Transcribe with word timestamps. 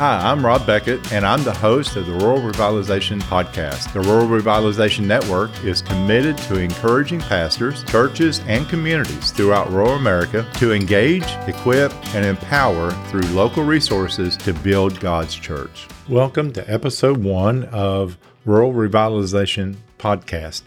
Hi, 0.00 0.30
I'm 0.30 0.42
Rob 0.42 0.66
Beckett, 0.66 1.12
and 1.12 1.26
I'm 1.26 1.44
the 1.44 1.52
host 1.52 1.94
of 1.96 2.06
the 2.06 2.14
Rural 2.14 2.38
Revitalization 2.40 3.20
Podcast. 3.24 3.92
The 3.92 4.00
Rural 4.00 4.26
Revitalization 4.26 5.04
Network 5.04 5.50
is 5.62 5.82
committed 5.82 6.38
to 6.38 6.58
encouraging 6.58 7.20
pastors, 7.20 7.84
churches, 7.84 8.40
and 8.46 8.66
communities 8.66 9.30
throughout 9.30 9.68
rural 9.70 9.96
America 9.96 10.50
to 10.54 10.72
engage, 10.72 11.30
equip, 11.46 11.92
and 12.14 12.24
empower 12.24 12.92
through 13.08 13.28
local 13.34 13.62
resources 13.62 14.38
to 14.38 14.54
build 14.54 14.98
God's 15.00 15.34
church. 15.34 15.86
Welcome 16.08 16.54
to 16.54 16.72
episode 16.72 17.18
one 17.18 17.64
of 17.64 18.16
Rural 18.46 18.72
Revitalization 18.72 19.76
Podcast. 19.98 20.62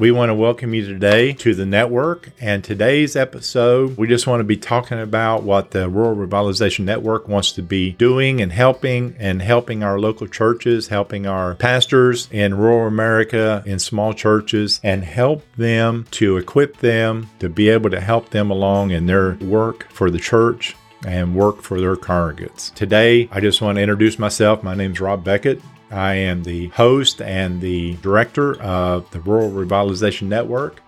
We 0.00 0.12
want 0.12 0.30
to 0.30 0.34
welcome 0.34 0.72
you 0.72 0.86
today 0.86 1.34
to 1.34 1.54
the 1.54 1.66
network. 1.66 2.30
And 2.40 2.64
today's 2.64 3.16
episode, 3.16 3.98
we 3.98 4.08
just 4.08 4.26
want 4.26 4.40
to 4.40 4.44
be 4.44 4.56
talking 4.56 4.98
about 4.98 5.42
what 5.42 5.72
the 5.72 5.90
Rural 5.90 6.16
Revitalization 6.16 6.86
Network 6.86 7.28
wants 7.28 7.52
to 7.52 7.62
be 7.62 7.92
doing 7.92 8.40
and 8.40 8.50
helping 8.50 9.14
and 9.18 9.42
helping 9.42 9.82
our 9.82 10.00
local 10.00 10.26
churches, 10.26 10.88
helping 10.88 11.26
our 11.26 11.54
pastors 11.54 12.28
in 12.32 12.54
rural 12.54 12.86
America, 12.86 13.62
in 13.66 13.78
small 13.78 14.14
churches, 14.14 14.80
and 14.82 15.04
help 15.04 15.44
them 15.56 16.06
to 16.12 16.38
equip 16.38 16.78
them 16.78 17.28
to 17.38 17.50
be 17.50 17.68
able 17.68 17.90
to 17.90 18.00
help 18.00 18.30
them 18.30 18.50
along 18.50 18.92
in 18.92 19.04
their 19.04 19.34
work 19.34 19.86
for 19.90 20.10
the 20.10 20.18
church 20.18 20.74
and 21.06 21.34
work 21.34 21.60
for 21.60 21.78
their 21.78 21.96
congregates. 21.96 22.70
Today, 22.70 23.28
I 23.30 23.40
just 23.40 23.60
want 23.60 23.76
to 23.76 23.82
introduce 23.82 24.18
myself. 24.18 24.62
My 24.62 24.74
name 24.74 24.92
is 24.92 25.00
Rob 25.02 25.22
Beckett. 25.22 25.60
I 25.90 26.14
am 26.14 26.42
the 26.42 26.68
host 26.68 27.20
and 27.20 27.60
the 27.60 27.94
director 27.96 28.60
of 28.60 29.10
the 29.10 29.20
Rural 29.20 29.50
Revitalization 29.50 30.28
Network. 30.28 30.82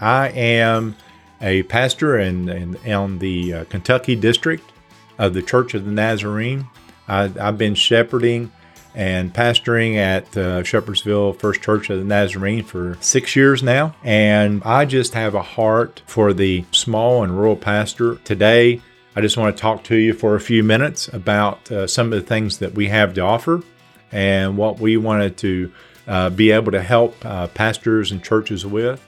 I 0.00 0.28
am 0.30 0.96
a 1.40 1.62
pastor 1.64 2.18
in, 2.18 2.48
in, 2.48 2.76
in 2.76 3.18
the 3.18 3.52
uh, 3.52 3.64
Kentucky 3.64 4.16
district 4.16 4.72
of 5.18 5.34
the 5.34 5.42
Church 5.42 5.74
of 5.74 5.84
the 5.84 5.90
Nazarene. 5.90 6.66
I, 7.08 7.28
have 7.28 7.58
been 7.58 7.74
shepherding 7.74 8.50
and 8.94 9.32
pastoring 9.32 9.96
at 9.96 10.24
uh, 10.36 10.62
Shepherdsville 10.62 11.38
First 11.38 11.60
Church 11.60 11.90
of 11.90 11.98
the 11.98 12.04
Nazarene 12.04 12.64
for 12.64 12.96
six 13.00 13.36
years 13.36 13.62
now. 13.62 13.94
And 14.02 14.62
I 14.64 14.86
just 14.86 15.12
have 15.12 15.34
a 15.34 15.42
heart 15.42 16.02
for 16.06 16.32
the 16.32 16.64
small 16.72 17.22
and 17.22 17.36
rural 17.36 17.56
pastor. 17.56 18.16
Today, 18.16 18.80
I 19.14 19.20
just 19.20 19.36
want 19.36 19.54
to 19.54 19.60
talk 19.60 19.84
to 19.84 19.96
you 19.96 20.14
for 20.14 20.34
a 20.34 20.40
few 20.40 20.62
minutes 20.62 21.08
about 21.08 21.70
uh, 21.70 21.86
some 21.86 22.12
of 22.12 22.18
the 22.18 22.26
things 22.26 22.58
that 22.58 22.74
we 22.74 22.88
have 22.88 23.12
to 23.14 23.20
offer 23.20 23.62
and 24.12 24.56
what 24.56 24.78
we 24.78 24.96
wanted 24.96 25.36
to 25.38 25.72
uh, 26.06 26.30
be 26.30 26.50
able 26.50 26.72
to 26.72 26.82
help 26.82 27.16
uh, 27.24 27.46
pastors 27.48 28.12
and 28.12 28.22
churches 28.22 28.64
with. 28.64 29.02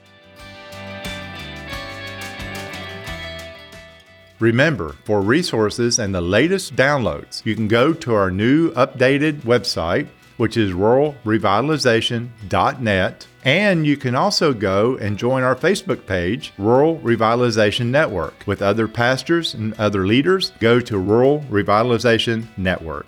Remember, 4.41 4.95
for 5.05 5.21
resources 5.21 5.99
and 5.99 6.15
the 6.15 6.21
latest 6.21 6.77
downloads, 6.77 7.45
you 7.45 7.57
can 7.57 7.67
go 7.67 7.93
to 7.93 8.15
our 8.15 8.31
new 8.31 8.71
updated 8.73 9.41
website, 9.41 10.07
which 10.37 10.57
is 10.57 10.71
ruralrevitalization.net. 10.73 13.27
And 13.45 13.87
you 13.87 13.97
can 13.97 14.15
also 14.15 14.53
go 14.53 14.97
and 14.99 15.19
join 15.19 15.43
our 15.43 15.57
Facebook 15.57 16.07
page, 16.07 16.53
Rural 16.57 16.99
Revitalization 16.99 17.87
Network, 17.87 18.45
with 18.47 18.62
other 18.62 18.87
pastors 18.87 19.55
and 19.55 19.75
other 19.75 20.07
leaders. 20.07 20.53
Go 20.61 20.79
to 20.81 20.99
Rural 20.99 21.41
Revitalization 21.51 22.47
Network. 22.57 23.07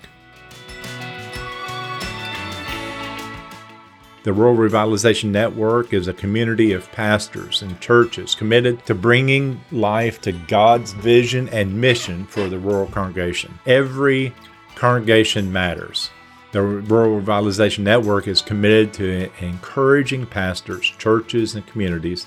The 4.23 4.35
Rural 4.35 4.55
Revitalization 4.55 5.31
Network 5.31 5.95
is 5.95 6.07
a 6.07 6.13
community 6.13 6.73
of 6.73 6.93
pastors 6.93 7.63
and 7.63 7.81
churches 7.81 8.35
committed 8.35 8.85
to 8.85 8.95
bringing 8.95 9.63
life 9.73 10.21
to 10.21 10.33
God's 10.33 10.93
vision 10.93 11.49
and 11.49 11.81
mission 11.81 12.27
for 12.27 12.47
the 12.47 12.59
rural 12.59 12.87
congregation. 12.89 13.59
Every 13.65 14.35
congregation 14.75 15.51
matters. 15.51 16.11
The 16.53 16.61
Rural 16.61 17.23
Revitalization 17.23 17.79
Network 17.79 18.29
is 18.29 18.43
committed 18.43 18.93
to 18.95 19.31
encouraging 19.43 20.27
pastors, 20.27 20.85
churches, 20.99 21.55
and 21.55 21.67
communities 21.67 22.27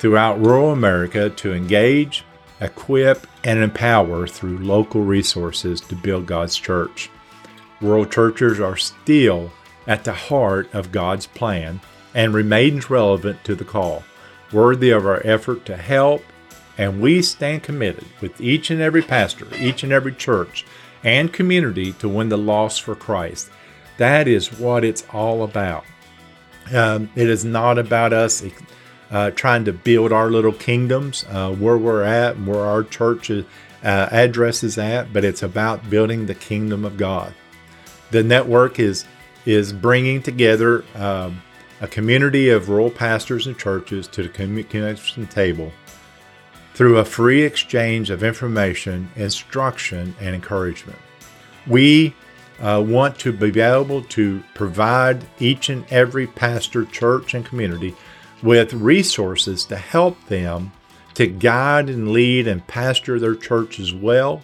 throughout 0.00 0.44
rural 0.44 0.72
America 0.72 1.30
to 1.30 1.52
engage, 1.52 2.24
equip, 2.60 3.28
and 3.44 3.62
empower 3.62 4.26
through 4.26 4.58
local 4.58 5.02
resources 5.02 5.80
to 5.82 5.94
build 5.94 6.26
God's 6.26 6.56
church. 6.56 7.08
Rural 7.80 8.04
churches 8.04 8.58
are 8.58 8.76
still 8.76 9.52
at 9.90 10.04
the 10.04 10.12
heart 10.12 10.72
of 10.72 10.92
God's 10.92 11.26
plan 11.26 11.80
and 12.14 12.32
remains 12.32 12.88
relevant 12.88 13.42
to 13.42 13.56
the 13.56 13.64
call, 13.64 14.04
worthy 14.52 14.90
of 14.90 15.04
our 15.04 15.20
effort 15.26 15.64
to 15.64 15.76
help. 15.76 16.22
And 16.78 17.02
we 17.02 17.22
stand 17.22 17.64
committed 17.64 18.04
with 18.20 18.40
each 18.40 18.70
and 18.70 18.80
every 18.80 19.02
pastor, 19.02 19.48
each 19.58 19.82
and 19.82 19.92
every 19.92 20.14
church, 20.14 20.64
and 21.02 21.32
community 21.32 21.92
to 21.94 22.08
win 22.08 22.28
the 22.28 22.38
lost 22.38 22.82
for 22.82 22.94
Christ. 22.94 23.50
That 23.96 24.28
is 24.28 24.60
what 24.60 24.84
it's 24.84 25.04
all 25.12 25.42
about. 25.42 25.84
Um, 26.72 27.10
it 27.16 27.28
is 27.28 27.44
not 27.44 27.76
about 27.76 28.12
us 28.12 28.44
uh, 29.10 29.32
trying 29.32 29.64
to 29.64 29.72
build 29.72 30.12
our 30.12 30.30
little 30.30 30.52
kingdoms 30.52 31.24
uh, 31.28 31.52
where 31.52 31.76
we're 31.76 32.04
at 32.04 32.36
and 32.36 32.46
where 32.46 32.64
our 32.64 32.84
church 32.84 33.28
uh, 33.28 33.42
address 33.82 34.62
is 34.62 34.78
at, 34.78 35.12
but 35.12 35.24
it's 35.24 35.42
about 35.42 35.90
building 35.90 36.26
the 36.26 36.34
kingdom 36.36 36.84
of 36.84 36.96
God. 36.96 37.34
The 38.12 38.22
network 38.22 38.78
is 38.78 39.04
is 39.46 39.72
bringing 39.72 40.22
together 40.22 40.84
um, 40.94 41.40
a 41.80 41.88
community 41.88 42.50
of 42.50 42.68
rural 42.68 42.90
pastors 42.90 43.46
and 43.46 43.58
churches 43.58 44.06
to 44.08 44.22
the 44.22 44.28
communication 44.28 45.26
table 45.26 45.72
through 46.74 46.98
a 46.98 47.04
free 47.04 47.42
exchange 47.42 48.10
of 48.10 48.22
information, 48.22 49.10
instruction, 49.16 50.14
and 50.20 50.34
encouragement. 50.34 50.98
We 51.66 52.14
uh, 52.60 52.84
want 52.86 53.18
to 53.20 53.32
be 53.32 53.60
able 53.60 54.02
to 54.02 54.42
provide 54.54 55.24
each 55.38 55.68
and 55.68 55.84
every 55.90 56.26
pastor, 56.26 56.84
church, 56.84 57.34
and 57.34 57.44
community 57.44 57.94
with 58.42 58.72
resources 58.72 59.64
to 59.66 59.76
help 59.76 60.22
them 60.26 60.72
to 61.14 61.26
guide 61.26 61.88
and 61.88 62.12
lead 62.12 62.46
and 62.46 62.66
pastor 62.66 63.18
their 63.18 63.34
church 63.34 63.80
as 63.80 63.92
well, 63.92 64.42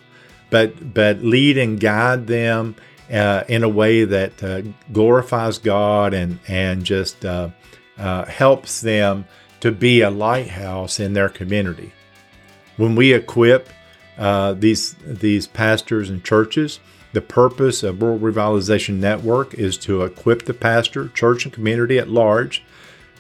but 0.51 0.93
but 0.93 1.23
lead 1.23 1.59
and 1.59 1.81
guide 1.81 2.27
them 2.27 2.75
uh, 3.13 3.45
in 3.49 3.63
a 3.63 3.69
way 3.69 4.05
that 4.05 4.43
uh, 4.43 4.63
glorifies 4.93 5.59
God 5.59 6.15
and 6.15 6.39
and 6.49 6.85
just 6.85 7.25
uh, 7.25 7.51
uh, 7.99 8.25
helps 8.25 8.81
them 8.81 9.27
to 9.61 9.73
be 9.73 10.01
a 10.03 10.11
lighthouse 10.11 11.01
in 11.01 11.13
their 11.13 11.29
community. 11.29 11.93
When 12.77 12.95
we 12.95 13.13
equip 13.13 13.69
uh, 14.19 14.55
these 14.55 14.95
these 15.05 15.47
pastors 15.47 16.11
and 16.11 16.23
churches, 16.25 16.81
the 17.13 17.21
purpose 17.21 17.83
of 17.83 18.03
Rural 18.03 18.19
Revitalization 18.19 18.97
Network 18.97 19.55
is 19.55 19.79
to 19.79 20.03
equip 20.03 20.45
the 20.45 20.55
pastor, 20.55 21.09
church, 21.09 21.45
and 21.45 21.55
community 21.55 21.99
at 21.99 22.09
large 22.09 22.63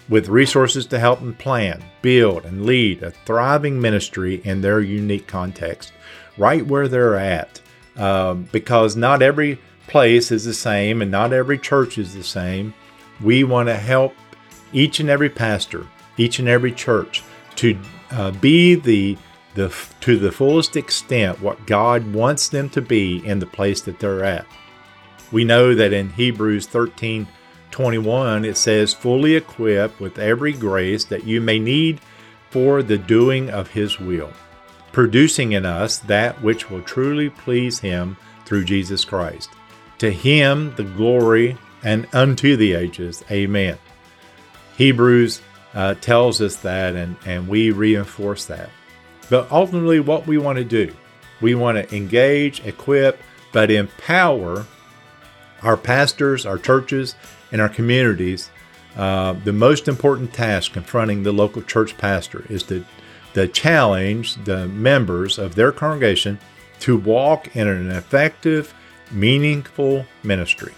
with 0.08 0.28
resources 0.28 0.86
to 0.86 0.98
help 0.98 1.20
them 1.20 1.34
plan, 1.34 1.82
build, 2.02 2.44
and 2.44 2.64
lead 2.64 3.02
a 3.02 3.10
thriving 3.10 3.80
ministry 3.80 4.40
in 4.44 4.60
their 4.60 4.80
unique 4.80 5.26
context, 5.26 5.92
right 6.38 6.64
where 6.66 6.88
they're 6.88 7.16
at. 7.16 7.60
Um, 7.96 8.46
because 8.52 8.94
not 8.94 9.22
every 9.22 9.58
place 9.88 10.30
is 10.30 10.44
the 10.44 10.54
same 10.54 11.02
and 11.02 11.10
not 11.10 11.32
every 11.32 11.58
church 11.58 11.98
is 11.98 12.14
the 12.14 12.22
same. 12.22 12.74
We 13.20 13.44
want 13.44 13.68
to 13.68 13.76
help 13.76 14.14
each 14.72 15.00
and 15.00 15.08
every 15.08 15.30
pastor, 15.30 15.86
each 16.16 16.38
and 16.38 16.48
every 16.48 16.72
church 16.72 17.22
to 17.56 17.78
uh, 18.10 18.30
be 18.32 18.74
the 18.74 19.16
the 19.54 19.74
to 20.00 20.18
the 20.18 20.30
fullest 20.30 20.76
extent 20.76 21.40
what 21.40 21.66
God 21.66 22.12
wants 22.12 22.48
them 22.48 22.68
to 22.70 22.82
be 22.82 23.26
in 23.26 23.38
the 23.38 23.46
place 23.46 23.80
that 23.82 23.98
they're 23.98 24.24
at. 24.24 24.46
We 25.32 25.44
know 25.44 25.74
that 25.74 25.92
in 25.92 26.10
Hebrews 26.10 26.66
13 26.66 27.26
21 27.70 28.44
it 28.44 28.56
says, 28.56 28.94
fully 28.94 29.34
equipped 29.34 30.00
with 30.00 30.18
every 30.18 30.52
grace 30.52 31.04
that 31.04 31.24
you 31.24 31.40
may 31.40 31.58
need 31.58 32.00
for 32.50 32.82
the 32.82 32.96
doing 32.96 33.50
of 33.50 33.68
his 33.68 33.98
will, 33.98 34.32
producing 34.92 35.52
in 35.52 35.66
us 35.66 35.98
that 35.98 36.40
which 36.42 36.70
will 36.70 36.80
truly 36.82 37.28
please 37.28 37.78
him 37.78 38.16
through 38.46 38.64
Jesus 38.64 39.04
Christ. 39.04 39.50
To 39.98 40.10
him 40.10 40.74
the 40.76 40.84
glory 40.84 41.56
and 41.82 42.06
unto 42.12 42.56
the 42.56 42.74
ages. 42.74 43.24
Amen. 43.30 43.78
Hebrews 44.76 45.40
uh, 45.74 45.94
tells 45.94 46.40
us 46.40 46.56
that, 46.56 46.96
and, 46.96 47.16
and 47.24 47.48
we 47.48 47.70
reinforce 47.70 48.46
that. 48.46 48.70
But 49.30 49.50
ultimately, 49.50 50.00
what 50.00 50.26
we 50.26 50.38
want 50.38 50.58
to 50.58 50.64
do, 50.64 50.94
we 51.40 51.54
want 51.54 51.76
to 51.78 51.96
engage, 51.96 52.64
equip, 52.64 53.20
but 53.52 53.70
empower 53.70 54.66
our 55.62 55.76
pastors, 55.76 56.46
our 56.46 56.58
churches, 56.58 57.14
and 57.52 57.60
our 57.60 57.68
communities. 57.68 58.50
Uh, 58.96 59.34
the 59.44 59.52
most 59.52 59.88
important 59.88 60.32
task 60.32 60.72
confronting 60.72 61.22
the 61.22 61.32
local 61.32 61.62
church 61.62 61.96
pastor 61.98 62.44
is 62.48 62.62
to, 62.64 62.84
to 63.34 63.46
challenge 63.48 64.36
the 64.44 64.68
members 64.68 65.38
of 65.38 65.54
their 65.54 65.72
congregation 65.72 66.38
to 66.80 66.96
walk 66.96 67.54
in 67.56 67.68
an 67.68 67.90
effective 67.90 68.74
meaningful 69.10 70.04
ministry. 70.22 70.74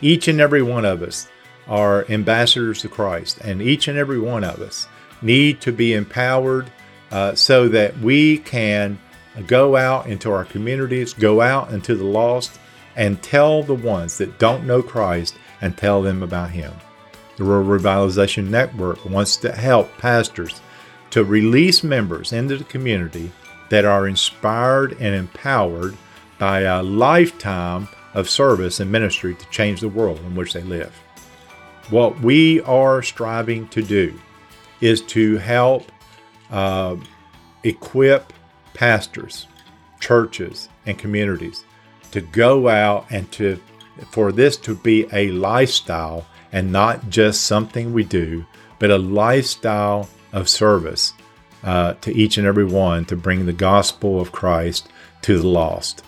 Each 0.00 0.28
and 0.28 0.40
every 0.40 0.62
one 0.62 0.84
of 0.84 1.02
us 1.02 1.28
are 1.66 2.06
ambassadors 2.08 2.80
to 2.82 2.88
Christ, 2.88 3.38
and 3.42 3.60
each 3.60 3.88
and 3.88 3.98
every 3.98 4.18
one 4.18 4.44
of 4.44 4.60
us 4.60 4.86
need 5.20 5.60
to 5.62 5.72
be 5.72 5.94
empowered 5.94 6.70
uh, 7.10 7.34
so 7.34 7.68
that 7.68 7.98
we 7.98 8.38
can 8.38 8.98
go 9.46 9.76
out 9.76 10.06
into 10.06 10.30
our 10.30 10.44
communities, 10.44 11.12
go 11.12 11.40
out 11.40 11.72
into 11.72 11.94
the 11.94 12.04
lost, 12.04 12.58
and 12.96 13.22
tell 13.22 13.62
the 13.62 13.74
ones 13.74 14.18
that 14.18 14.38
don't 14.38 14.66
know 14.66 14.82
Christ 14.82 15.36
and 15.60 15.76
tell 15.76 16.02
them 16.02 16.22
about 16.22 16.50
Him. 16.50 16.72
The 17.36 17.44
Rural 17.44 17.78
Revitalization 17.78 18.48
Network 18.48 19.04
wants 19.04 19.36
to 19.38 19.52
help 19.52 19.96
pastors 19.98 20.60
to 21.10 21.24
release 21.24 21.84
members 21.84 22.32
into 22.32 22.56
the 22.56 22.64
community 22.64 23.30
that 23.70 23.84
are 23.84 24.08
inspired 24.08 24.92
and 24.98 25.14
empowered 25.14 25.96
by 26.38 26.60
a 26.60 26.82
lifetime 26.82 27.88
of 28.14 28.28
service 28.28 28.80
and 28.80 28.90
ministry 28.90 29.34
to 29.34 29.48
change 29.50 29.80
the 29.80 29.88
world 29.88 30.18
in 30.20 30.34
which 30.34 30.52
they 30.52 30.62
live. 30.62 30.94
What 31.90 32.20
we 32.20 32.60
are 32.62 33.02
striving 33.02 33.68
to 33.68 33.82
do 33.82 34.18
is 34.80 35.00
to 35.02 35.38
help 35.38 35.90
uh, 36.50 36.96
equip 37.64 38.32
pastors, 38.74 39.46
churches, 40.00 40.68
and 40.86 40.98
communities 40.98 41.64
to 42.12 42.20
go 42.20 42.68
out 42.68 43.06
and 43.10 43.30
to 43.32 43.60
for 44.10 44.32
this 44.32 44.56
to 44.56 44.74
be 44.76 45.06
a 45.12 45.30
lifestyle 45.32 46.24
and 46.52 46.70
not 46.70 47.10
just 47.10 47.44
something 47.44 47.92
we 47.92 48.04
do, 48.04 48.46
but 48.78 48.90
a 48.90 48.98
lifestyle 48.98 50.08
of 50.32 50.48
service 50.48 51.12
uh, 51.64 51.94
to 51.94 52.14
each 52.14 52.38
and 52.38 52.46
every 52.46 52.64
one 52.64 53.04
to 53.04 53.16
bring 53.16 53.44
the 53.44 53.52
gospel 53.52 54.20
of 54.20 54.32
Christ 54.32 54.88
to 55.22 55.38
the 55.38 55.48
lost. 55.48 56.04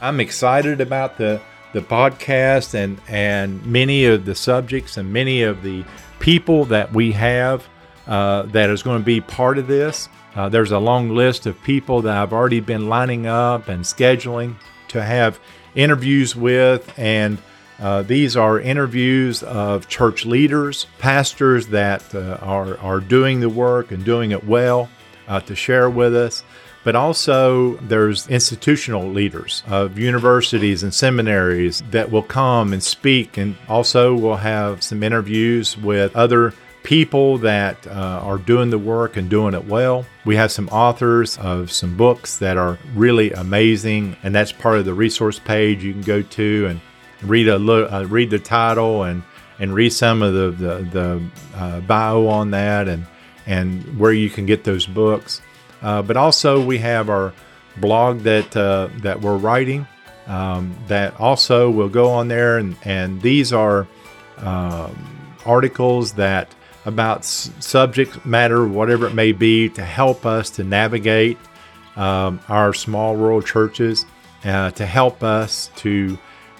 I'm 0.00 0.20
excited 0.20 0.80
about 0.80 1.18
the 1.18 1.40
the 1.72 1.80
podcast 1.80 2.74
and 2.74 3.00
and 3.06 3.64
many 3.66 4.06
of 4.06 4.24
the 4.24 4.34
subjects 4.34 4.96
and 4.96 5.12
many 5.12 5.42
of 5.42 5.62
the 5.62 5.84
people 6.18 6.64
that 6.66 6.92
we 6.92 7.12
have 7.12 7.68
uh, 8.06 8.42
that 8.42 8.70
is 8.70 8.82
going 8.82 8.98
to 8.98 9.04
be 9.04 9.20
part 9.20 9.58
of 9.58 9.66
this. 9.66 10.08
Uh, 10.34 10.48
there's 10.48 10.72
a 10.72 10.78
long 10.78 11.10
list 11.10 11.46
of 11.46 11.60
people 11.62 12.02
that 12.02 12.16
I've 12.16 12.32
already 12.32 12.60
been 12.60 12.88
lining 12.88 13.26
up 13.26 13.68
and 13.68 13.84
scheduling 13.84 14.56
to 14.88 15.02
have 15.02 15.38
interviews 15.74 16.34
with, 16.34 16.92
and 16.98 17.38
uh, 17.78 18.02
these 18.02 18.36
are 18.36 18.58
interviews 18.58 19.42
of 19.42 19.86
church 19.88 20.24
leaders, 20.24 20.86
pastors 20.98 21.66
that 21.68 22.14
uh, 22.14 22.38
are 22.40 22.78
are 22.78 23.00
doing 23.00 23.40
the 23.40 23.50
work 23.50 23.90
and 23.92 24.02
doing 24.04 24.30
it 24.30 24.44
well 24.44 24.88
uh, 25.28 25.40
to 25.40 25.54
share 25.54 25.90
with 25.90 26.16
us 26.16 26.42
but 26.84 26.96
also 26.96 27.74
there's 27.76 28.28
institutional 28.28 29.06
leaders 29.08 29.62
of 29.68 29.98
universities 29.98 30.82
and 30.82 30.94
seminaries 30.94 31.82
that 31.90 32.10
will 32.10 32.22
come 32.22 32.72
and 32.72 32.82
speak 32.82 33.36
and 33.36 33.56
also 33.68 34.14
we'll 34.14 34.36
have 34.36 34.82
some 34.82 35.02
interviews 35.02 35.76
with 35.76 36.14
other 36.16 36.54
people 36.82 37.38
that 37.38 37.86
uh, 37.86 37.90
are 38.22 38.38
doing 38.38 38.70
the 38.70 38.78
work 38.78 39.16
and 39.16 39.28
doing 39.28 39.54
it 39.54 39.64
well. 39.66 40.06
We 40.24 40.36
have 40.36 40.50
some 40.50 40.68
authors 40.68 41.38
of 41.38 41.70
some 41.70 41.96
books 41.96 42.38
that 42.38 42.56
are 42.56 42.78
really 42.94 43.32
amazing, 43.32 44.16
and 44.22 44.34
that's 44.34 44.52
part 44.52 44.78
of 44.78 44.84
the 44.84 44.94
resource 44.94 45.38
page 45.38 45.84
you 45.84 45.92
can 45.92 46.02
go 46.02 46.22
to 46.22 46.66
and 46.66 46.80
read 47.22 47.48
a 47.48 47.58
look, 47.58 47.92
uh, 47.92 48.06
read 48.06 48.30
the 48.30 48.38
title 48.38 49.04
and 49.04 49.22
and 49.58 49.74
read 49.74 49.92
some 49.92 50.22
of 50.22 50.32
the 50.32 50.50
the, 50.50 50.84
the 50.90 51.30
uh, 51.54 51.80
bio 51.80 52.26
on 52.26 52.50
that 52.52 52.88
and 52.88 53.06
and 53.46 53.98
where 53.98 54.12
you 54.12 54.30
can 54.30 54.46
get 54.46 54.64
those 54.64 54.86
books. 54.86 55.42
Uh, 55.82 56.02
but 56.02 56.16
also 56.16 56.62
we 56.64 56.78
have 56.78 57.08
our 57.08 57.32
blog 57.78 58.20
that 58.20 58.56
uh, 58.56 58.88
that 58.98 59.20
we're 59.20 59.36
writing 59.36 59.86
um, 60.26 60.76
that 60.86 61.18
also 61.18 61.70
will 61.70 61.88
go 61.88 62.10
on 62.10 62.28
there, 62.28 62.58
and, 62.58 62.76
and 62.84 63.20
these 63.20 63.52
are 63.52 63.88
um, 64.38 65.36
articles 65.44 66.12
that 66.12 66.54
about 66.84 67.18
s- 67.18 67.50
subject 67.58 68.24
matter, 68.24 68.66
whatever 68.66 69.06
it 69.06 69.14
may 69.14 69.32
be, 69.32 69.68
to 69.70 69.84
help 69.84 70.24
us 70.24 70.50
to 70.50 70.64
navigate 70.64 71.36
um, 71.96 72.40
our 72.48 72.72
small 72.72 73.16
rural 73.16 73.42
churches, 73.42 74.06
uh, 74.44 74.70
to 74.70 74.86
help 74.86 75.22
us 75.22 75.70
to 75.76 76.16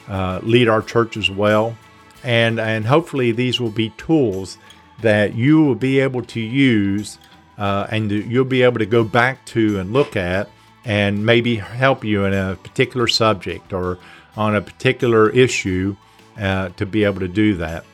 uh, 0.09 0.41
lead 0.43 0.69
our 0.69 0.83
churches 0.83 1.31
well, 1.31 1.77
and 2.25 2.59
and 2.59 2.87
hopefully 2.87 3.31
these 3.31 3.61
will 3.61 3.71
be 3.71 3.91
tools 3.91 4.59
that 5.01 5.35
you 5.35 5.63
will 5.63 5.77
be 5.77 6.01
able 6.01 6.23
to 6.23 6.41
use 6.41 7.19
uh, 7.61 7.87
and 7.91 8.11
you'll 8.11 8.45
be 8.45 8.63
able 8.63 8.79
to 8.79 8.87
go 8.87 9.05
back 9.05 9.45
to 9.45 9.79
and 9.79 9.93
look 9.93 10.17
at 10.17 10.49
and 10.87 11.25
maybe 11.25 11.57
help 11.57 12.03
you 12.03 12.25
in 12.25 12.33
a 12.33 12.57
particular 12.57 13.07
subject 13.07 13.75
or 13.75 13.99
on 14.35 14.57
a 14.57 14.63
particular 14.63 15.29
issue 15.29 15.95
uh, 16.39 16.71
to 16.71 16.87
be 16.87 17.05
able 17.05 17.21
to 17.21 17.29
do 17.29 17.55
that. 17.57 17.85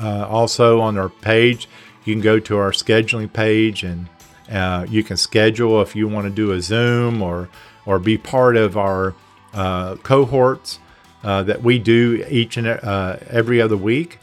Uh, 0.00 0.24
also, 0.28 0.80
on 0.80 0.96
our 0.96 1.08
page, 1.08 1.68
you 2.04 2.14
can 2.14 2.22
go 2.22 2.38
to 2.38 2.56
our 2.56 2.70
scheduling 2.70 3.30
page 3.30 3.82
and 3.82 4.08
uh, 4.48 4.86
you 4.88 5.02
can 5.02 5.16
schedule 5.16 5.82
if 5.82 5.96
you 5.96 6.06
want 6.06 6.26
to 6.26 6.30
do 6.32 6.52
a 6.52 6.62
Zoom 6.62 7.20
or 7.20 7.48
or 7.84 7.98
be 7.98 8.16
part 8.16 8.56
of 8.56 8.76
our 8.76 9.14
uh, 9.54 9.96
cohorts 9.96 10.78
uh, 11.24 11.42
that 11.42 11.62
we 11.62 11.78
do 11.78 12.24
each 12.30 12.56
and 12.56 12.66
every 12.66 13.60
other 13.60 13.76
week. 13.76 14.20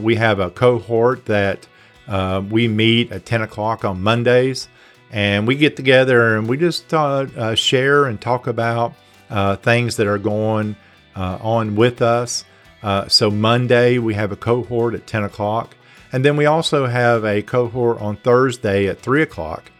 we 0.00 0.14
have 0.14 0.38
a 0.38 0.48
cohort 0.50 1.26
that 1.26 1.66
uh, 2.08 2.42
we 2.48 2.68
meet 2.68 3.12
at 3.12 3.24
10 3.24 3.42
o'clock 3.42 3.84
on 3.84 4.02
Mondays 4.02 4.68
and 5.10 5.46
we 5.46 5.54
get 5.54 5.76
together 5.76 6.36
and 6.36 6.48
we 6.48 6.56
just 6.56 6.92
uh, 6.92 7.26
uh, 7.36 7.54
share 7.54 8.06
and 8.06 8.20
talk 8.20 8.46
about 8.46 8.94
uh, 9.30 9.56
things 9.56 9.96
that 9.96 10.06
are 10.06 10.18
going 10.18 10.76
uh, 11.14 11.38
on 11.40 11.76
with 11.76 12.02
us. 12.02 12.44
Uh, 12.82 13.08
so, 13.08 13.30
Monday, 13.30 13.98
we 13.98 14.12
have 14.14 14.32
a 14.32 14.36
cohort 14.36 14.94
at 14.94 15.06
10 15.06 15.24
o'clock. 15.24 15.76
And 16.12 16.24
then 16.24 16.36
we 16.36 16.46
also 16.46 16.86
have 16.86 17.24
a 17.24 17.42
cohort 17.42 18.00
on 18.00 18.16
Thursday 18.16 18.88
at 18.88 19.00
3 19.00 19.22
o'clock 19.22 19.70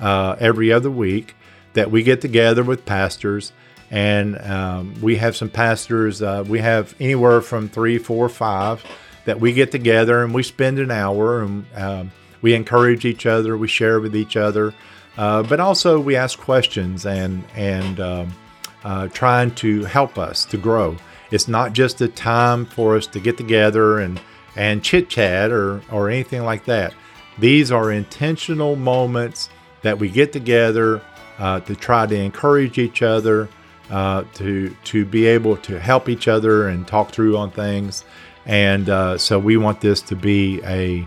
every 0.00 0.72
other 0.72 0.90
week 0.90 1.34
that 1.74 1.90
we 1.90 2.02
get 2.02 2.20
together 2.20 2.62
with 2.62 2.86
pastors. 2.86 3.52
And 3.90 4.40
um, 4.40 4.94
we 5.02 5.16
have 5.16 5.36
some 5.36 5.50
pastors, 5.50 6.22
we 6.48 6.60
have 6.60 6.94
anywhere 6.98 7.42
from 7.42 7.68
three, 7.68 7.98
four, 7.98 8.28
five 8.28 8.84
that 9.24 9.40
we 9.40 9.52
get 9.52 9.70
together 9.70 10.22
and 10.22 10.34
we 10.34 10.42
spend 10.42 10.78
an 10.78 10.90
hour 10.90 11.42
and 11.42 11.64
um, 11.74 12.12
we 12.42 12.54
encourage 12.54 13.04
each 13.04 13.26
other, 13.26 13.56
we 13.56 13.68
share 13.68 14.00
with 14.00 14.14
each 14.14 14.36
other, 14.36 14.74
uh, 15.16 15.42
but 15.42 15.60
also 15.60 15.98
we 15.98 16.16
ask 16.16 16.38
questions 16.38 17.06
and 17.06 17.44
and 17.54 18.00
um, 18.00 18.34
uh, 18.84 19.08
trying 19.08 19.54
to 19.56 19.84
help 19.84 20.18
us 20.18 20.44
to 20.44 20.58
grow. 20.58 20.96
It's 21.30 21.48
not 21.48 21.72
just 21.72 22.00
a 22.00 22.08
time 22.08 22.66
for 22.66 22.96
us 22.96 23.06
to 23.08 23.20
get 23.20 23.36
together 23.36 23.98
and 23.98 24.20
and 24.56 24.82
chit 24.82 25.08
chat 25.08 25.50
or 25.50 25.80
or 25.90 26.10
anything 26.10 26.44
like 26.44 26.64
that. 26.66 26.94
These 27.38 27.72
are 27.72 27.90
intentional 27.90 28.76
moments 28.76 29.48
that 29.82 29.98
we 29.98 30.08
get 30.08 30.32
together 30.32 31.02
uh, 31.38 31.60
to 31.60 31.74
try 31.74 32.06
to 32.06 32.14
encourage 32.14 32.78
each 32.78 33.02
other, 33.02 33.48
uh, 33.90 34.24
to 34.34 34.74
to 34.84 35.04
be 35.04 35.26
able 35.26 35.56
to 35.58 35.78
help 35.78 36.08
each 36.08 36.28
other 36.28 36.68
and 36.68 36.86
talk 36.86 37.10
through 37.10 37.36
on 37.36 37.50
things. 37.50 38.04
And 38.46 38.88
uh, 38.88 39.18
so 39.18 39.38
we 39.38 39.56
want 39.56 39.80
this 39.80 40.00
to 40.02 40.16
be 40.16 40.60
a 40.64 41.06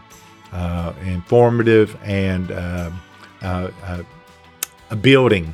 uh, 0.51 0.94
informative 1.06 1.98
and 2.03 2.51
uh, 2.51 2.91
uh, 3.41 3.70
uh 3.84 4.03
a 4.89 4.96
building, 4.96 5.53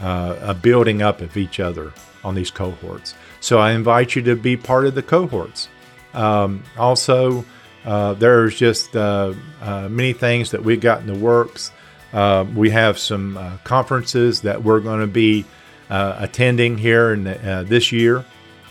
uh, 0.00 0.34
a 0.40 0.54
building 0.54 1.02
up 1.02 1.20
of 1.20 1.36
each 1.36 1.60
other 1.60 1.92
on 2.24 2.34
these 2.34 2.50
cohorts. 2.50 3.14
So 3.40 3.58
I 3.58 3.72
invite 3.72 4.16
you 4.16 4.22
to 4.22 4.34
be 4.34 4.56
part 4.56 4.86
of 4.86 4.94
the 4.94 5.02
cohorts. 5.02 5.68
Um, 6.14 6.62
also, 6.78 7.44
there's 7.84 8.58
just 8.58 8.94
many 8.94 10.14
things 10.14 10.52
that 10.52 10.64
we've 10.64 10.80
got 10.80 11.02
in 11.02 11.06
the 11.06 11.14
works. 11.14 11.70
we 12.54 12.70
have 12.70 12.98
some 12.98 13.60
conferences 13.62 14.40
that 14.40 14.64
we're 14.64 14.80
going 14.80 15.00
to 15.00 15.06
be 15.06 15.44
attending 15.90 16.78
here 16.78 17.12
in 17.12 17.24
the, 17.24 17.66
this 17.68 17.92
year. 17.92 18.24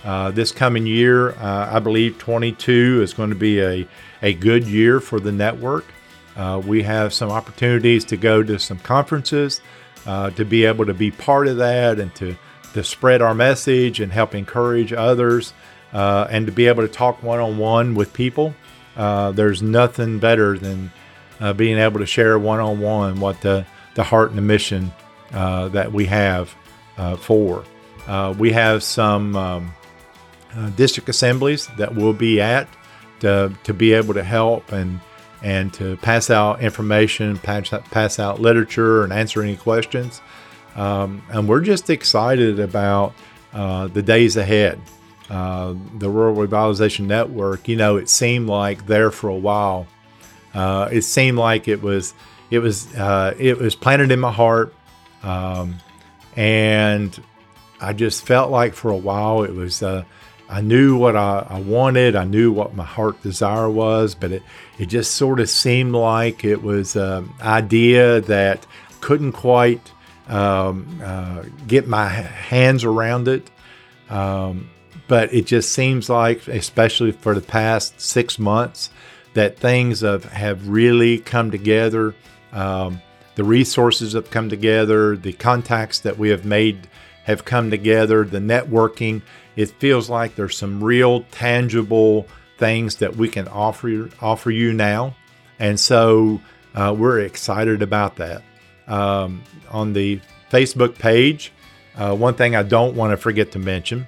Uh, 0.04 0.32
this 0.32 0.52
coming 0.52 0.88
year, 0.88 1.32
uh, 1.32 1.70
I 1.72 1.80
believe 1.80 2.18
22 2.18 3.02
is 3.04 3.14
going 3.14 3.30
to 3.30 3.36
be 3.36 3.62
a, 3.62 3.88
a 4.22 4.34
good 4.34 4.66
year 4.66 5.00
for 5.00 5.20
the 5.20 5.32
network. 5.32 5.86
Uh, 6.36 6.62
we 6.66 6.82
have 6.84 7.14
some 7.14 7.30
opportunities 7.30 8.06
to 8.06 8.18
go 8.18 8.42
to 8.42 8.58
some 8.58 8.80
conferences, 8.80 9.62
uh, 10.08 10.32
to 10.32 10.44
be 10.44 10.66
able 10.66 10.86
to 10.86 10.94
be 10.94 11.12
part 11.12 11.48
of 11.48 11.58
that 11.58 12.00
and 12.00 12.14
to, 12.16 12.36
to 12.74 12.84
spread 12.84 13.22
our 13.22 13.36
message 13.36 14.00
and 14.00 14.12
help 14.12 14.34
encourage 14.34 14.92
others 14.92 15.54
uh, 15.94 16.26
and 16.32 16.48
to 16.48 16.52
be 16.52 16.68
able 16.68 16.82
to 16.82 16.92
talk 16.92 17.22
one 17.22 17.40
on 17.40 17.58
one 17.58 17.94
with 17.94 18.12
people. 18.14 18.56
There's 18.96 19.62
nothing 19.62 20.18
better 20.18 20.58
than 20.58 20.92
being 21.58 21.78
able 21.78 22.00
to 22.00 22.06
share 22.08 22.40
one 22.40 22.60
on 22.60 22.80
one 22.80 23.20
what 23.20 23.42
the, 23.42 23.68
the 23.94 24.04
heart 24.04 24.30
and 24.30 24.38
the 24.38 24.42
mission 24.42 24.92
that 25.32 25.92
we 25.92 26.06
have 26.08 26.56
for. 27.20 27.64
we 28.38 28.52
have 28.52 28.82
some 28.82 29.36
um, 29.36 29.74
district 30.76 31.10
assemblies 31.10 31.68
that 31.78 31.96
we'll 31.96 32.14
be 32.14 32.42
at 32.42 32.68
to, 33.22 33.54
to 33.64 33.74
be 33.74 33.94
able 33.94 34.14
to 34.14 34.24
help 34.24 34.72
and 34.72 35.00
and 35.44 35.74
to 35.74 35.98
pass 35.98 36.30
out 36.30 36.62
information, 36.62 37.38
pass, 37.38 37.70
pass 37.90 38.20
out 38.20 38.40
literature, 38.40 39.04
and 39.04 39.12
answer 39.12 39.42
any 39.42 39.56
questions. 39.56 40.22
Um, 40.76 41.24
and 41.30 41.48
we're 41.48 41.62
just 41.62 41.90
excited 41.90 42.60
about 42.60 43.14
uh, 43.54 43.88
the 43.88 44.02
days 44.02 44.38
ahead. 44.38 44.80
Uh, 45.30 45.76
the 45.98 46.10
Rural 46.10 46.36
Revitalization 46.36 47.06
Network, 47.06 47.68
you 47.68 47.76
know, 47.76 47.98
it 47.98 48.10
seemed 48.10 48.48
like 48.48 48.86
there 48.86 49.12
for 49.12 49.30
a 49.30 49.36
while. 49.36 49.88
Uh, 50.54 50.90
it 50.92 51.04
seemed 51.04 51.38
like 51.38 51.68
it 51.68 51.82
was, 51.82 52.14
it 52.50 52.60
was, 52.60 52.94
uh, 52.96 53.34
it 53.40 53.58
was 53.58 53.74
planted 53.74 54.12
in 54.12 54.20
my 54.20 54.32
heart, 54.32 54.76
um, 55.24 55.76
and 56.36 57.18
I 57.80 57.94
just 57.94 58.26
felt 58.26 58.52
like 58.52 58.74
for 58.74 58.92
a 58.92 58.98
while 58.98 59.44
it 59.44 59.54
was 59.54 59.82
uh, 59.82 60.04
I 60.52 60.60
knew 60.60 60.98
what 60.98 61.16
I, 61.16 61.48
I, 61.50 61.62
wanted. 61.62 62.18
I 62.18 62.26
knew 62.26 62.52
what 62.52 62.76
my 62.76 62.84
heart 62.84 63.22
desire 63.24 63.70
was, 63.70 64.16
but 64.16 64.34
it, 64.34 64.44
it 64.78 64.88
just 64.88 65.16
sort 65.16 65.40
of 65.40 65.50
seemed 65.50 65.94
like 65.94 66.44
it 66.44 66.62
was 66.62 66.98
an 66.98 67.30
idea 67.42 68.20
that 68.22 68.68
couldn't 69.00 69.32
quite 69.32 69.92
um, 70.28 71.00
uh, 71.02 71.44
get 71.68 71.88
my 71.88 72.06
hands 72.10 72.84
around 72.84 73.30
it. 73.30 73.50
Um, 74.10 74.70
but 75.08 75.34
it 75.34 75.46
just 75.46 75.72
seems 75.72 76.10
like, 76.10 76.46
especially 76.50 77.14
for 77.14 77.34
the 77.34 77.42
past 77.42 78.02
six 78.02 78.38
months, 78.38 78.90
that 79.34 79.58
things 79.58 80.02
have, 80.02 80.26
have 80.26 80.68
really 80.68 81.20
come 81.20 81.52
together. 81.52 82.14
Um, 82.52 83.02
the 83.36 83.46
resources 83.46 84.14
have 84.14 84.30
come 84.30 84.50
together, 84.50 85.16
the 85.16 85.32
contacts 85.32 86.00
that 86.02 86.18
we 86.18 86.28
have 86.30 86.44
made 86.44 86.90
have 87.24 87.46
come 87.46 87.70
together, 87.70 88.24
the 88.24 88.40
networking 88.40 89.22
it 89.56 89.70
feels 89.80 90.10
like 90.10 90.36
there's 90.36 90.58
some 90.58 90.84
real 90.84 91.22
tangible 91.32 92.28
things 92.58 92.98
that 92.98 93.16
we 93.16 93.28
can 93.28 93.48
offer 93.48 94.10
offer 94.22 94.52
you 94.52 94.74
now, 94.74 95.16
and 95.60 95.80
so 95.80 96.42
uh, 96.74 96.96
we're 96.98 97.20
excited 97.20 97.82
about 97.82 98.18
that. 98.18 98.44
Um, 98.88 99.44
on 99.70 99.94
the 99.94 100.20
Facebook 100.50 100.98
page, 100.98 101.52
uh, 101.96 102.16
one 102.16 102.36
thing 102.36 102.56
I 102.56 102.64
don't 102.64 102.96
want 102.96 103.12
to 103.12 103.18
forget 103.18 103.52
to 103.54 103.60
mention 103.60 104.08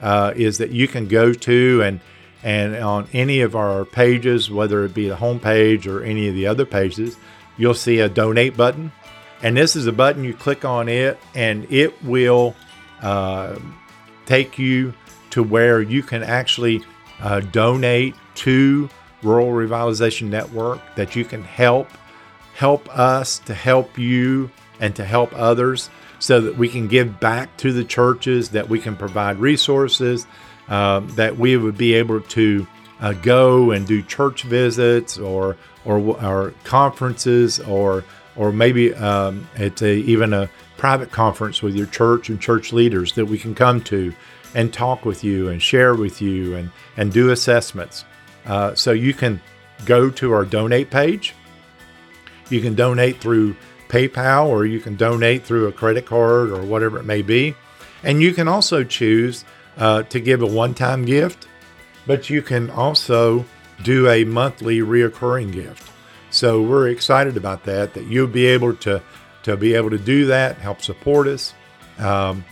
uh, 0.00 0.32
is 0.36 0.58
that 0.58 0.70
you 0.70 0.88
can 0.88 1.08
go 1.08 1.32
to 1.32 1.82
and 1.82 2.00
and 2.42 2.76
on 2.76 3.08
any 3.12 3.40
of 3.42 3.54
our 3.54 3.84
pages, 3.84 4.50
whether 4.50 4.84
it 4.84 4.92
be 4.92 5.08
the 5.08 5.16
home 5.16 5.38
page 5.38 5.86
or 5.86 6.02
any 6.02 6.28
of 6.28 6.34
the 6.34 6.48
other 6.48 6.66
pages, 6.66 7.16
you'll 7.56 7.74
see 7.74 8.00
a 8.00 8.08
donate 8.08 8.56
button. 8.56 8.90
And 9.42 9.56
this 9.56 9.74
is 9.74 9.86
a 9.86 9.92
button 9.92 10.22
you 10.22 10.34
click 10.34 10.64
on 10.64 10.88
it, 10.88 11.18
and 11.34 11.70
it 11.70 12.02
will 12.04 12.54
uh, 13.02 13.58
take 14.24 14.58
you 14.58 14.94
to 15.30 15.42
where 15.42 15.82
you 15.82 16.02
can 16.02 16.22
actually 16.22 16.84
uh, 17.20 17.40
donate 17.40 18.14
to 18.36 18.88
Rural 19.22 19.48
Revitalization 19.48 20.28
Network, 20.28 20.80
that 20.96 21.16
you 21.16 21.24
can 21.24 21.42
help 21.42 21.88
help 22.54 22.88
us 22.96 23.38
to 23.38 23.54
help 23.54 23.96
you 23.98 24.50
and 24.78 24.94
to 24.94 25.04
help 25.04 25.32
others 25.34 25.88
so 26.18 26.40
that 26.40 26.56
we 26.56 26.68
can 26.68 26.86
give 26.86 27.18
back 27.18 27.56
to 27.56 27.72
the 27.72 27.82
churches, 27.82 28.50
that 28.50 28.68
we 28.68 28.78
can 28.78 28.94
provide 28.94 29.38
resources, 29.38 30.26
um, 30.68 31.08
that 31.16 31.36
we 31.36 31.56
would 31.56 31.78
be 31.78 31.94
able 31.94 32.20
to 32.20 32.66
uh, 33.00 33.12
go 33.14 33.70
and 33.70 33.86
do 33.86 34.02
church 34.02 34.42
visits 34.42 35.18
or 35.18 35.56
or, 35.84 35.98
or 35.98 36.54
conferences 36.62 37.58
or 37.60 38.04
or 38.36 38.52
maybe 38.52 38.94
um, 38.94 39.48
it's 39.56 39.82
a, 39.82 39.94
even 39.94 40.32
a 40.32 40.48
private 40.76 41.10
conference 41.10 41.62
with 41.62 41.74
your 41.74 41.86
church 41.86 42.28
and 42.28 42.40
church 42.40 42.72
leaders 42.72 43.12
that 43.12 43.26
we 43.26 43.38
can 43.38 43.54
come 43.54 43.80
to 43.82 44.12
and 44.54 44.72
talk 44.72 45.04
with 45.04 45.22
you 45.22 45.48
and 45.48 45.62
share 45.62 45.94
with 45.94 46.20
you 46.20 46.54
and, 46.56 46.70
and 46.96 47.12
do 47.12 47.30
assessments. 47.30 48.04
Uh, 48.46 48.74
so 48.74 48.92
you 48.92 49.14
can 49.14 49.40
go 49.84 50.10
to 50.10 50.32
our 50.32 50.44
donate 50.44 50.90
page. 50.90 51.34
You 52.50 52.60
can 52.60 52.74
donate 52.74 53.18
through 53.18 53.56
PayPal 53.88 54.46
or 54.46 54.66
you 54.66 54.80
can 54.80 54.96
donate 54.96 55.44
through 55.44 55.68
a 55.68 55.72
credit 55.72 56.06
card 56.06 56.50
or 56.50 56.62
whatever 56.62 56.98
it 56.98 57.04
may 57.04 57.22
be. 57.22 57.54
And 58.02 58.20
you 58.20 58.34
can 58.34 58.48
also 58.48 58.84
choose 58.84 59.44
uh, 59.76 60.02
to 60.04 60.20
give 60.20 60.42
a 60.42 60.46
one 60.46 60.74
time 60.74 61.04
gift, 61.04 61.46
but 62.06 62.28
you 62.28 62.42
can 62.42 62.70
also 62.70 63.44
do 63.82 64.08
a 64.08 64.24
monthly 64.24 64.78
reoccurring 64.78 65.52
gift. 65.52 65.91
So 66.32 66.62
we're 66.62 66.88
excited 66.88 67.36
about 67.36 67.62
that, 67.64 67.92
that 67.92 68.06
you'll 68.06 68.26
be 68.26 68.46
able 68.46 68.74
to, 68.76 69.02
to 69.42 69.56
be 69.56 69.74
able 69.74 69.90
to 69.90 69.98
do 69.98 70.24
that, 70.26 70.56
help 70.56 70.80
support 70.80 71.28
us. 71.28 71.52
Um, 71.98 72.42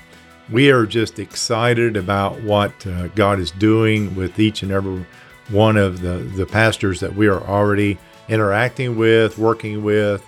we 0.50 0.70
are 0.70 0.84
just 0.84 1.18
excited 1.18 1.96
about 1.96 2.40
what 2.42 2.86
uh, 2.86 3.08
God 3.08 3.40
is 3.40 3.50
doing 3.52 4.14
with 4.14 4.38
each 4.38 4.62
and 4.62 4.70
every 4.70 5.06
one 5.48 5.78
of 5.78 6.02
the, 6.02 6.18
the 6.36 6.44
pastors 6.44 7.00
that 7.00 7.16
we 7.16 7.26
are 7.26 7.40
already 7.40 7.96
interacting 8.28 8.98
with, 8.98 9.38
working 9.38 9.82
with. 9.82 10.22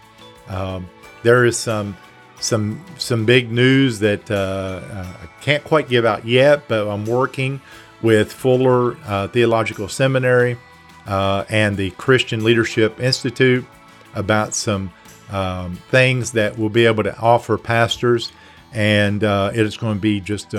Um, 0.49 0.89
there 1.23 1.45
is 1.45 1.57
some 1.57 1.97
some 2.41 2.85
some 2.99 3.25
big 3.25 3.53
news 3.53 4.01
that 4.01 4.29
uh, 4.29 4.35
uh 4.35 5.07
I 5.23 5.43
can't 5.43 5.63
quite 5.63 5.89
give 5.89 6.05
out 6.05 6.27
yet, 6.27 6.67
but 6.67 6.89
I'm 6.89 7.05
working 7.05 7.61
with 8.01 8.33
Fuller 8.33 8.97
uh, 9.05 9.29
Theological 9.29 9.89
Seminary 9.89 10.59
uh, 11.07 11.45
and 11.49 11.77
the 11.77 11.91
Christian 11.93 12.45
Leadership 12.45 13.01
Institute 13.01 13.65
about 14.15 14.55
some 14.55 14.93
um, 15.31 15.77
things 15.91 16.33
that 16.33 16.59
we'll 16.59 16.69
be 16.69 16.87
able 16.87 17.03
to 17.03 17.17
offer 17.19 17.57
pastors, 17.59 18.33
and 18.73 19.25
uh, 19.25 19.51
it 19.55 19.65
is 19.65 19.77
going 19.77 19.97
to 19.97 20.01
be 20.01 20.21
just 20.21 20.55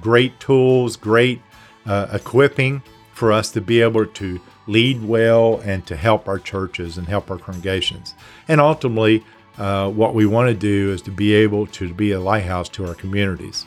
great 0.00 0.38
tools, 0.40 0.96
great 0.96 1.40
uh, 1.86 2.08
equipping 2.12 2.82
for 3.12 3.32
us 3.32 3.50
to 3.52 3.60
be 3.60 3.80
able 3.80 4.04
to 4.04 4.40
lead 4.66 5.02
well 5.02 5.60
and 5.64 5.86
to 5.86 5.96
help 5.96 6.28
our 6.28 6.38
churches 6.38 6.98
and 6.98 7.06
help 7.06 7.30
our 7.30 7.38
congregations. 7.38 8.14
And 8.48 8.60
ultimately, 8.60 9.24
uh, 9.58 9.88
what 9.90 10.14
we 10.14 10.26
want 10.26 10.48
to 10.48 10.54
do 10.54 10.92
is 10.92 11.00
to 11.02 11.10
be 11.10 11.32
able 11.32 11.66
to 11.68 11.94
be 11.94 12.12
a 12.12 12.20
lighthouse 12.20 12.68
to 12.70 12.86
our 12.86 12.94
communities. 12.94 13.64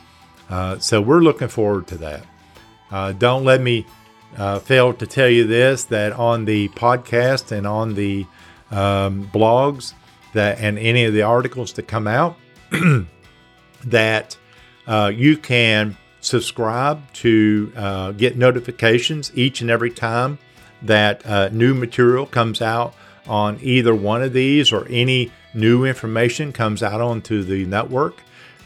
Uh, 0.48 0.78
so 0.78 1.00
we're 1.00 1.20
looking 1.20 1.48
forward 1.48 1.86
to 1.88 1.96
that. 1.98 3.18
Don't 3.18 3.44
let 3.44 3.60
me 3.60 3.86
uh, 4.36 4.58
failed 4.58 4.98
to 4.98 5.06
tell 5.06 5.28
you 5.28 5.46
this 5.46 5.84
that 5.84 6.12
on 6.12 6.44
the 6.44 6.68
podcast 6.70 7.52
and 7.52 7.66
on 7.66 7.94
the 7.94 8.26
um, 8.70 9.28
blogs 9.32 9.94
that 10.32 10.60
and 10.60 10.78
any 10.78 11.04
of 11.04 11.12
the 11.12 11.22
articles 11.22 11.72
that 11.74 11.88
come 11.88 12.06
out 12.06 12.36
that 13.84 14.36
uh, 14.86 15.10
you 15.14 15.36
can 15.36 15.96
subscribe 16.20 17.12
to 17.12 17.72
uh, 17.76 18.12
get 18.12 18.36
notifications 18.36 19.32
each 19.34 19.60
and 19.60 19.70
every 19.70 19.90
time 19.90 20.38
that 20.82 21.24
uh, 21.26 21.48
new 21.50 21.74
material 21.74 22.26
comes 22.26 22.62
out 22.62 22.94
on 23.26 23.58
either 23.62 23.94
one 23.94 24.22
of 24.22 24.32
these 24.32 24.72
or 24.72 24.86
any 24.88 25.30
new 25.54 25.84
information 25.84 26.52
comes 26.52 26.82
out 26.82 27.00
onto 27.00 27.42
the 27.42 27.64
network 27.66 28.22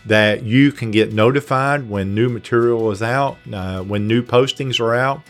that 0.06 0.42
you 0.42 0.71
can 0.71 0.90
get 0.90 1.12
notified 1.12 1.88
when 1.88 2.14
new 2.14 2.28
material 2.28 2.90
is 2.90 3.02
out 3.02 3.38
uh, 3.52 3.83
when 3.83 4.06
new 4.06 4.23
postings 4.23 4.78
are 4.78 4.94
out 4.94 5.23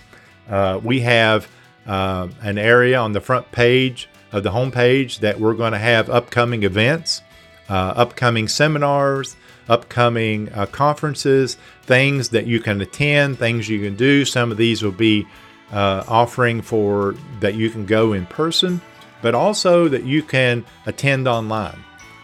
uh, 0.48 0.80
we 0.82 1.00
have 1.00 1.48
uh, 1.86 2.28
an 2.42 2.58
area 2.58 2.98
on 2.98 3.12
the 3.12 3.20
front 3.20 3.50
page 3.52 4.08
of 4.32 4.42
the 4.42 4.50
homepage 4.50 5.20
that 5.20 5.38
we're 5.38 5.54
going 5.54 5.72
to 5.72 5.78
have 5.78 6.10
upcoming 6.10 6.62
events, 6.62 7.22
uh, 7.68 7.92
upcoming 7.96 8.48
seminars, 8.48 9.36
upcoming 9.68 10.52
uh, 10.52 10.66
conferences, 10.66 11.56
things 11.82 12.30
that 12.30 12.46
you 12.46 12.60
can 12.60 12.80
attend, 12.80 13.38
things 13.38 13.68
you 13.68 13.80
can 13.80 13.96
do. 13.96 14.24
Some 14.24 14.50
of 14.50 14.56
these 14.56 14.82
will 14.82 14.92
be 14.92 15.26
uh, 15.72 16.04
offering 16.08 16.62
for 16.62 17.14
that 17.40 17.54
you 17.54 17.70
can 17.70 17.86
go 17.86 18.12
in 18.12 18.26
person, 18.26 18.80
but 19.22 19.34
also 19.34 19.88
that 19.88 20.04
you 20.04 20.22
can 20.22 20.64
attend 20.86 21.26
online. 21.26 21.78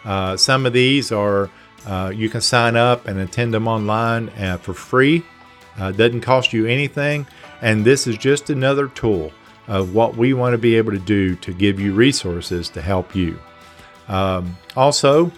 Uh, 0.05 0.37
some 0.37 0.67
of 0.67 0.73
these 0.73 1.13
are 1.13 1.51
you 2.13 2.29
can 2.29 2.41
sign 2.41 2.77
up 2.77 3.07
and 3.07 3.19
attend 3.19 3.55
them 3.55 3.67
online 3.67 4.29
for 4.59 4.75
free. 4.75 5.25
doesn't 5.79 6.21
cost 6.21 6.53
you 6.53 6.67
anything. 6.67 7.27
And 7.63 7.85
this 7.85 8.07
is 8.07 8.17
just 8.17 8.51
another 8.51 8.89
tool 8.89 9.33
of 9.69 9.95
what 9.95 10.17
we 10.17 10.35
want 10.35 10.55
to 10.55 10.59
be 10.59 10.77
able 10.77 10.93
to 10.93 10.99
do 10.99 11.37
to 11.37 11.53
give 11.53 11.79
you 11.79 11.93
resources 11.95 12.69
to 12.71 12.83
help 12.83 13.15
you. 13.15 13.39
Um, 14.09 14.57
also, 14.77 15.31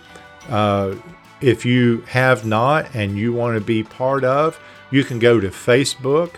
uh, 0.49 0.95
if 1.41 1.67
you 1.67 2.01
have 2.09 2.47
not 2.47 2.95
and 2.95 3.19
you 3.19 3.33
want 3.33 3.59
to 3.59 3.65
be 3.65 3.83
part 3.83 4.25
of, 4.25 4.59
you 4.91 5.05
can 5.05 5.19
go 5.19 5.41
to 5.41 5.49
Facebook. 5.49 6.35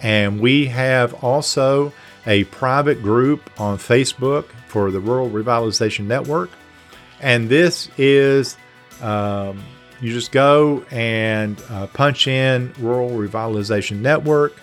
And 0.00 0.40
we 0.40 0.66
have 0.66 1.14
also 1.22 1.92
a 2.26 2.44
private 2.44 3.02
group 3.02 3.48
on 3.58 3.78
Facebook 3.78 4.46
for 4.66 4.90
the 4.90 5.00
Rural 5.00 5.30
Revitalization 5.30 6.06
Network. 6.06 6.50
And 7.20 7.48
this 7.48 7.88
is, 7.96 8.56
um, 9.00 9.62
you 10.00 10.12
just 10.12 10.32
go 10.32 10.84
and 10.90 11.62
uh, 11.70 11.86
punch 11.86 12.26
in 12.26 12.72
Rural 12.78 13.10
Revitalization 13.10 14.00
Network. 14.00 14.54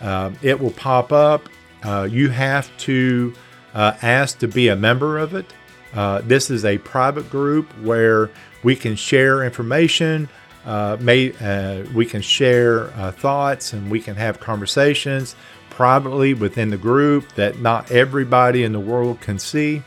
Uh, 0.00 0.30
it 0.42 0.60
will 0.60 0.70
pop 0.70 1.12
up. 1.12 1.48
Uh, 1.82 2.08
you 2.10 2.28
have 2.28 2.74
to 2.78 3.32
uh, 3.74 3.94
ask 4.02 4.38
to 4.38 4.48
be 4.48 4.68
a 4.68 4.76
member 4.76 5.18
of 5.18 5.34
it. 5.34 5.46
Uh, 5.94 6.20
this 6.22 6.50
is 6.50 6.64
a 6.64 6.78
private 6.78 7.30
group 7.30 7.66
where 7.82 8.30
we 8.62 8.76
can 8.76 8.96
share 8.96 9.44
information. 9.44 10.28
Uh, 10.66 10.96
may, 11.00 11.30
we 11.94 12.04
can 12.04 12.20
share 12.20 12.88
thoughts 13.12 13.72
and 13.72 13.90
we 13.90 14.00
can 14.00 14.16
have 14.16 14.38
conversations 14.38 15.34
privately 15.70 16.34
within 16.34 16.70
the 16.70 16.76
group 16.76 17.32
that 17.34 17.60
not 17.60 17.90
everybody 17.92 18.64
in 18.64 18.72
the 18.72 18.80
world 18.80 19.20
can 19.20 19.38
see. 19.38 19.80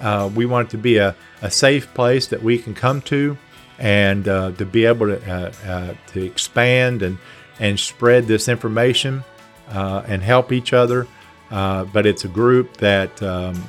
Uh, 0.00 0.30
we 0.34 0.46
want 0.46 0.68
it 0.68 0.70
to 0.70 0.78
be 0.78 0.96
a, 0.96 1.14
a 1.42 1.50
safe 1.50 1.92
place 1.94 2.28
that 2.28 2.42
we 2.42 2.58
can 2.58 2.74
come 2.74 3.02
to 3.02 3.36
and 3.78 4.26
uh, 4.26 4.52
to 4.52 4.64
be 4.64 4.86
able 4.86 5.06
to, 5.06 5.30
uh, 5.30 5.52
uh 5.66 5.94
to 6.06 6.24
expand 6.24 7.02
and, 7.02 7.18
and 7.60 7.78
spread 7.78 8.26
this 8.26 8.48
information 8.48 9.18
uh, 9.18 9.33
and 9.68 10.22
help 10.22 10.52
each 10.52 10.72
other. 10.72 11.06
Uh, 11.50 11.84
but 11.84 12.06
it's 12.06 12.24
a 12.24 12.28
group 12.28 12.76
that, 12.78 13.22
um, 13.22 13.62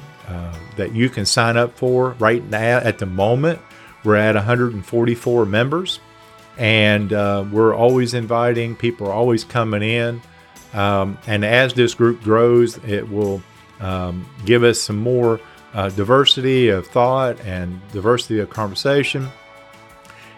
that 0.76 0.94
you 0.94 1.10
can 1.10 1.26
sign 1.26 1.58
up 1.58 1.78
for 1.78 2.12
right 2.20 2.44
now. 2.46 2.78
At 2.78 3.00
the 3.00 3.06
moment, 3.06 3.60
we're 4.04 4.16
at 4.16 4.36
144 4.36 5.46
members, 5.46 6.00
and 6.58 7.12
we're 7.52 7.76
always 7.76 8.14
inviting 8.14 8.76
people, 8.76 9.08
are 9.08 9.14
always 9.14 9.44
coming 9.44 9.84
in. 9.84 10.22
Um, 10.74 11.18
and 11.26 11.46
as 11.46 11.74
this 11.74 11.94
group 11.94 12.22
grows, 12.22 12.78
it 12.80 13.10
will 13.10 13.42
um, 13.80 14.26
give 14.44 14.64
us 14.64 14.82
some 14.82 14.98
more 14.98 15.40
uh, 15.74 15.90
diversity 15.90 16.70
of 16.70 16.86
thought 16.88 17.40
and 17.42 17.82
diversity 17.92 18.40
of 18.40 18.50
conversation. 18.50 19.30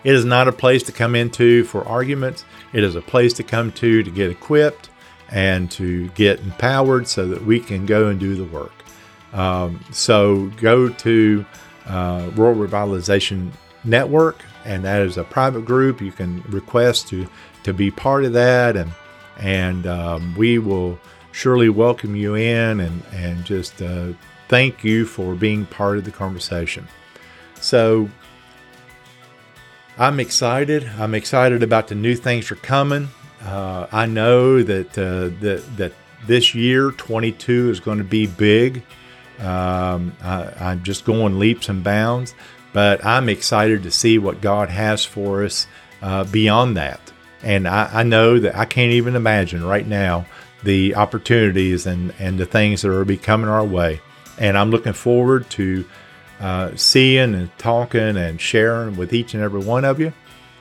It 0.04 0.14
is 0.14 0.26
not 0.26 0.48
a 0.48 0.52
place 0.52 0.84
to 0.84 0.92
come 0.92 1.16
into 1.16 1.64
for 1.66 1.86
arguments. 1.88 2.46
It 2.72 2.84
is 2.84 2.96
a 2.96 3.02
place 3.02 3.34
to 3.34 3.44
come 3.44 3.72
to 3.74 4.04
to 4.04 4.12
get 4.12 4.30
equipped 4.30 4.90
and 5.30 5.70
to 5.72 6.10
get 6.10 6.40
empowered 6.40 7.08
so 7.08 7.28
that 7.28 7.46
we 7.46 7.60
can 7.60 7.86
go 7.86 8.08
and 8.08 8.20
do 8.20 8.36
the 8.36 8.46
work. 8.46 8.72
Um, 9.34 9.84
so 9.92 10.48
go 10.58 10.90
to 10.90 11.46
uh, 11.86 12.30
Rural 12.36 12.56
Revitalization 12.56 13.52
Network, 13.84 14.44
and 14.66 14.84
that 14.86 15.02
is 15.02 15.18
a 15.18 15.24
private 15.24 15.66
group. 15.66 16.02
You 16.02 16.12
can 16.12 16.42
request 16.44 17.08
to 17.10 17.28
to 17.64 17.74
be 17.74 17.92
part 17.92 18.24
of 18.24 18.34
that 18.34 18.78
and 18.78 18.92
and 19.40 19.86
um, 19.86 20.34
we 20.36 20.58
will 20.58 21.00
surely 21.32 21.70
welcome 21.70 22.16
you 22.16 22.36
in 22.36 22.80
and, 22.80 23.04
and 23.14 23.46
just 23.46 23.82
uh, 23.82 24.08
thank 24.48 24.84
you 24.84 25.06
for 25.06 25.36
being 25.36 25.66
part 25.66 25.98
of 25.98 26.04
the 26.04 26.12
conversation. 26.12 26.88
So 27.62 28.10
I'm 29.98 30.20
excited. 30.20 30.90
I'm 30.98 31.14
excited 31.14 31.62
about 31.62 31.88
the 31.88 31.96
new 31.96 32.16
things 32.16 32.50
that 32.50 32.58
are 32.58 32.62
coming. 32.62 33.10
Uh, 33.44 33.88
I 33.92 34.06
know 34.06 34.64
that, 34.64 34.98
uh, 34.98 35.30
that, 35.42 35.64
that 35.78 35.94
this 36.26 36.56
year, 36.56 36.92
22, 36.92 37.70
is 37.70 37.80
going 37.80 38.00
to 38.00 38.04
be 38.04 38.28
big. 38.28 38.84
Um, 39.40 40.16
I, 40.22 40.72
am 40.72 40.84
just 40.84 41.06
going 41.06 41.38
leaps 41.38 41.70
and 41.70 41.84
bounds, 41.84 42.34
but 42.74 43.06
I'm 43.06 43.30
excited 43.30 43.84
to 43.84 43.92
see 43.92 44.18
what 44.18 44.42
God 44.42 44.70
has 44.70 45.06
for 45.06 45.44
us 45.44 45.68
uh, 46.02 46.24
beyond 46.24 46.78
that. 46.78 47.00
And 47.44 47.68
I, 47.68 47.90
I 48.00 48.04
know 48.04 48.40
that 48.40 48.56
I 48.56 48.66
can't 48.66 48.92
even 48.94 49.16
imagine 49.16 49.64
right 49.64 49.86
now 49.86 50.26
the 50.64 50.96
opportunities 50.96 51.86
and, 51.86 52.14
and 52.20 52.40
the 52.40 52.46
things 52.46 52.82
that 52.82 52.92
are 52.92 53.06
be 53.06 53.18
coming 53.18 53.48
our 53.48 53.64
way. 53.64 54.02
And 54.40 54.58
I'm 54.58 54.72
looking 54.72 54.94
forward 54.94 55.50
to 55.52 55.86
uh, 56.40 56.76
seeing 56.76 57.34
and 57.36 57.56
talking 57.58 58.18
and 58.18 58.40
sharing 58.40 58.96
with 58.96 59.14
each 59.14 59.34
and 59.34 59.44
every 59.44 59.62
one 59.62 59.86
of 59.86 60.00
you. 60.00 60.14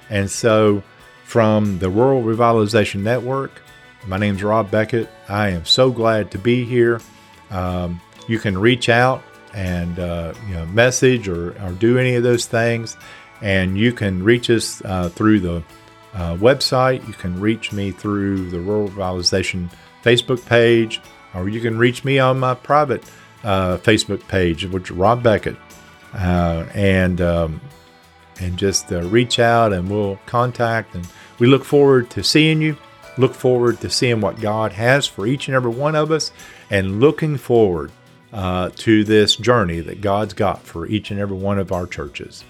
And 0.09 0.31
so, 0.31 0.83
from 1.27 1.81
the 1.81 1.91
Rural 1.91 2.23
Revitalization 2.23 3.03
Network, 3.03 3.61
my 4.07 4.17
name 4.17 4.37
is 4.37 4.43
Rob 4.45 4.71
Beckett. 4.71 5.11
I 5.29 5.49
am 5.49 5.65
so 5.65 5.91
glad 5.91 6.31
to 6.31 6.39
be 6.39 6.65
here. 6.65 7.01
Um, 7.51 8.01
you 8.29 8.39
can 8.39 8.57
reach 8.57 8.89
out 8.89 9.25
and 9.53 9.99
uh, 9.99 10.35
you 10.47 10.55
know, 10.55 10.65
message 10.67 11.29
or, 11.29 11.51
or 11.65 11.73
do 11.73 11.99
any 11.99 12.15
of 12.15 12.23
those 12.23 12.47
things. 12.47 12.97
And 13.43 13.77
you 13.77 13.93
can 13.93 14.23
reach 14.23 14.51
us 14.51 14.81
uh, 14.85 15.09
through 15.09 15.41
the 15.41 15.65
uh, 16.15 16.37
website. 16.37 17.07
You 17.09 17.15
can 17.15 17.41
reach 17.41 17.73
me 17.73 17.91
through 17.91 18.49
the 18.51 18.61
Rural 18.61 18.89
Revitalization 18.89 19.69
Facebook 20.05 20.47
page, 20.47 21.01
or 21.35 21.49
you 21.49 21.61
can 21.61 21.77
reach 21.77 22.05
me 22.05 22.21
on 22.21 22.39
my 22.39 22.55
private 22.55 23.03
uh, 23.43 23.79
Facebook 23.79 24.27
page, 24.29 24.65
which 24.67 24.91
is 24.91 24.97
Rob 24.97 25.25
Beckett, 25.25 25.57
uh, 26.15 26.67
and 26.73 27.21
um, 27.21 27.61
and 28.41 28.57
just 28.57 28.93
uh, 28.93 29.03
reach 29.03 29.39
out 29.39 29.73
and 29.73 29.91
we'll 29.91 30.19
contact. 30.27 30.95
And 30.95 31.07
we 31.39 31.47
look 31.47 31.65
forward 31.65 32.11
to 32.11 32.23
seeing 32.23 32.61
you. 32.61 32.77
Look 33.19 33.35
forward 33.35 33.81
to 33.81 33.89
seeing 33.89 34.21
what 34.21 34.41
God 34.41 34.73
has 34.73 35.07
for 35.07 35.27
each 35.27 35.49
and 35.49 35.55
every 35.55 35.71
one 35.71 35.95
of 35.95 36.11
us, 36.11 36.33
and 36.69 37.01
looking 37.01 37.39
forward 37.39 37.91
uh, 38.33 38.71
to 38.77 39.05
this 39.05 39.37
journey 39.37 39.81
that 39.81 40.03
God's 40.03 40.35
got 40.35 40.63
for 40.63 40.87
each 40.87 41.11
and 41.11 41.19
every 41.19 41.37
one 41.37 41.59
of 41.59 41.73
our 41.73 41.87
churches. 41.87 42.45